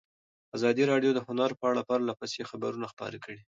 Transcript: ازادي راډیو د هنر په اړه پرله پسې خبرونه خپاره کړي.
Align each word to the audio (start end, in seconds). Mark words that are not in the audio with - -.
ازادي 0.57 0.83
راډیو 0.91 1.11
د 1.15 1.19
هنر 1.27 1.51
په 1.59 1.65
اړه 1.71 1.81
پرله 1.89 2.13
پسې 2.19 2.41
خبرونه 2.51 2.85
خپاره 2.93 3.17
کړي. 3.25 3.41